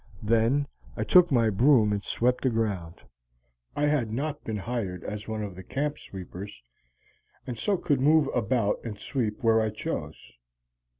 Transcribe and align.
"Then 0.23 0.67
I 0.97 1.03
took 1.03 1.31
my 1.31 1.51
broom 1.51 1.93
and 1.93 2.03
swept 2.03 2.41
the 2.41 2.49
ground. 2.49 3.03
I 3.75 3.85
had 3.85 4.11
not 4.11 4.43
been 4.43 4.55
hired 4.55 5.03
as 5.03 5.27
one 5.27 5.43
of 5.43 5.55
the 5.55 5.61
camp 5.61 5.99
sweepers, 5.99 6.63
and 7.45 7.55
so 7.55 7.77
could 7.77 8.01
move 8.01 8.27
about 8.33 8.83
and 8.83 8.97
sweep 8.97 9.43
where 9.43 9.61
I 9.61 9.69
chose. 9.69 10.33